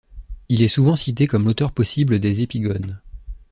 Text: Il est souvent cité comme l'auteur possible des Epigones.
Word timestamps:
Il 0.49 0.63
est 0.63 0.67
souvent 0.67 0.95
cité 0.95 1.27
comme 1.27 1.45
l'auteur 1.45 1.71
possible 1.71 2.17
des 2.19 2.41
Epigones. 2.41 2.99